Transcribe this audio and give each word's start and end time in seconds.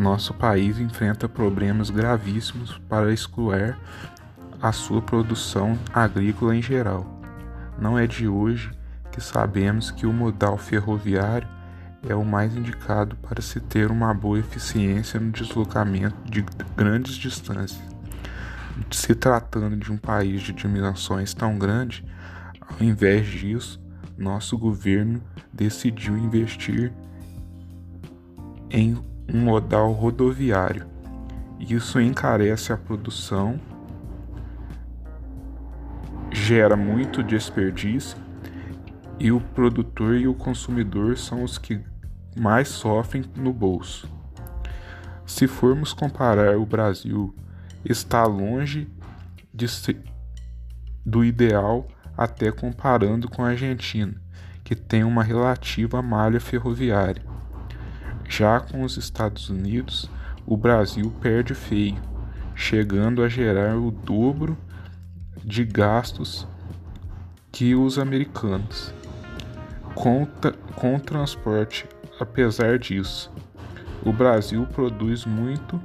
nosso 0.00 0.34
país 0.34 0.78
enfrenta 0.78 1.28
problemas 1.28 1.90
gravíssimos 1.90 2.80
para 2.88 3.12
excluir 3.12 3.76
a 4.60 4.72
sua 4.72 5.00
produção 5.00 5.78
agrícola 5.92 6.56
em 6.56 6.62
geral. 6.62 7.20
Não 7.78 7.98
é 7.98 8.06
de 8.06 8.26
hoje 8.26 8.70
que 9.12 9.20
sabemos 9.20 9.90
que 9.90 10.06
o 10.06 10.12
modal 10.12 10.58
ferroviário 10.58 11.48
é 12.08 12.14
o 12.14 12.24
mais 12.24 12.56
indicado 12.56 13.16
para 13.16 13.42
se 13.42 13.60
ter 13.60 13.90
uma 13.90 14.12
boa 14.14 14.38
eficiência 14.38 15.20
no 15.20 15.30
deslocamento 15.30 16.16
de 16.24 16.44
grandes 16.76 17.14
distâncias. 17.14 17.80
Se 18.90 19.14
tratando 19.14 19.76
de 19.76 19.92
um 19.92 19.98
país 19.98 20.40
de 20.40 20.52
dimensões 20.52 21.34
tão 21.34 21.58
grandes, 21.58 22.02
ao 22.60 22.84
invés 22.84 23.26
disso, 23.26 23.80
nosso 24.16 24.56
governo 24.56 25.22
decidiu 25.52 26.16
investir 26.16 26.92
em 28.70 28.96
um 29.32 29.40
modal 29.40 29.92
rodoviário. 29.92 30.86
Isso 31.58 32.00
encarece 32.00 32.72
a 32.72 32.76
produção, 32.76 33.60
gera 36.32 36.76
muito 36.76 37.22
desperdício 37.22 38.16
e 39.18 39.30
o 39.30 39.40
produtor 39.40 40.16
e 40.16 40.26
o 40.26 40.34
consumidor 40.34 41.18
são 41.18 41.44
os 41.44 41.58
que 41.58 41.80
mais 42.36 42.68
sofrem 42.68 43.24
no 43.36 43.52
bolso. 43.52 44.08
Se 45.26 45.46
formos 45.46 45.92
comparar, 45.92 46.56
o 46.56 46.66
Brasil 46.66 47.34
está 47.84 48.24
longe 48.24 48.88
do 51.04 51.24
ideal, 51.24 51.86
até 52.16 52.50
comparando 52.50 53.28
com 53.28 53.44
a 53.44 53.50
Argentina, 53.50 54.14
que 54.64 54.74
tem 54.74 55.04
uma 55.04 55.22
relativa 55.22 56.02
malha 56.02 56.40
ferroviária. 56.40 57.29
Já 58.30 58.60
com 58.60 58.84
os 58.84 58.96
Estados 58.96 59.50
Unidos, 59.50 60.08
o 60.46 60.56
Brasil 60.56 61.12
perde 61.20 61.52
feio, 61.52 61.96
chegando 62.54 63.24
a 63.24 63.28
gerar 63.28 63.76
o 63.76 63.90
dobro 63.90 64.56
de 65.44 65.64
gastos 65.64 66.46
que 67.50 67.74
os 67.74 67.98
americanos 67.98 68.94
com, 69.96 70.24
com 70.76 70.96
transporte. 71.00 71.88
Apesar 72.20 72.78
disso, 72.78 73.32
o 74.06 74.12
Brasil 74.12 74.64
produz 74.64 75.26
muito. 75.26 75.80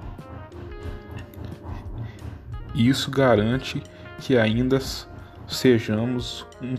Isso 2.75 3.09
garante 3.09 3.81
que 4.19 4.37
ainda 4.37 4.79
sejamos 5.47 6.45
um, 6.61 6.75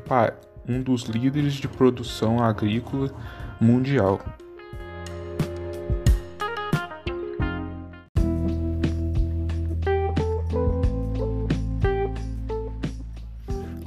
um 0.73 0.80
dos 0.80 1.03
líderes 1.03 1.55
de 1.55 1.67
produção 1.67 2.41
agrícola 2.41 3.11
mundial. 3.61 4.20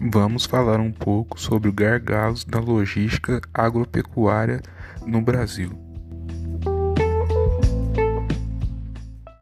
Vamos 0.02 0.46
falar 0.46 0.80
um 0.80 0.92
pouco 0.92 1.40
sobre 1.40 1.68
o 1.68 1.74
gargalos 1.74 2.46
da 2.46 2.60
logística 2.60 3.42
agropecuária 3.54 4.62
no 5.06 5.22
Brasil. 5.22 5.89